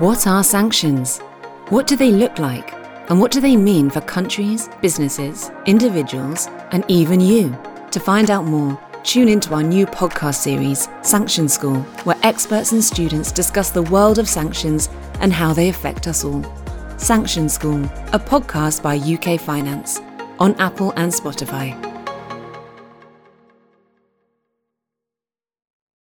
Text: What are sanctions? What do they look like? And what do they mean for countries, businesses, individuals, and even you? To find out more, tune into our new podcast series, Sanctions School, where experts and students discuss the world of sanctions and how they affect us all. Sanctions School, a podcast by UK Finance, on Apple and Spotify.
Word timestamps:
What 0.00 0.26
are 0.26 0.42
sanctions? 0.42 1.18
What 1.68 1.86
do 1.86 1.94
they 1.94 2.10
look 2.10 2.38
like? 2.38 2.72
And 3.10 3.20
what 3.20 3.30
do 3.30 3.38
they 3.38 3.54
mean 3.54 3.90
for 3.90 4.00
countries, 4.00 4.70
businesses, 4.80 5.50
individuals, 5.66 6.46
and 6.72 6.86
even 6.88 7.20
you? 7.20 7.54
To 7.90 8.00
find 8.00 8.30
out 8.30 8.46
more, 8.46 8.80
tune 9.04 9.28
into 9.28 9.52
our 9.52 9.62
new 9.62 9.84
podcast 9.84 10.36
series, 10.36 10.88
Sanctions 11.02 11.52
School, 11.52 11.82
where 12.04 12.16
experts 12.22 12.72
and 12.72 12.82
students 12.82 13.30
discuss 13.30 13.72
the 13.72 13.82
world 13.82 14.18
of 14.18 14.26
sanctions 14.26 14.88
and 15.20 15.34
how 15.34 15.52
they 15.52 15.68
affect 15.68 16.08
us 16.08 16.24
all. 16.24 16.42
Sanctions 16.96 17.52
School, 17.52 17.84
a 18.14 18.18
podcast 18.18 18.82
by 18.82 18.96
UK 18.96 19.38
Finance, 19.38 20.00
on 20.38 20.54
Apple 20.54 20.94
and 20.96 21.12
Spotify. 21.12 21.89